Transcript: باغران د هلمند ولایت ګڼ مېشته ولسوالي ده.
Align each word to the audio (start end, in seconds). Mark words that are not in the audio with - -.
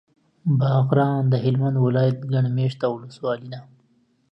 باغران 0.59 1.23
د 1.29 1.33
هلمند 1.43 1.77
ولایت 1.85 2.17
ګڼ 2.31 2.45
مېشته 2.57 2.85
ولسوالي 2.89 3.47
ده. 3.53 3.59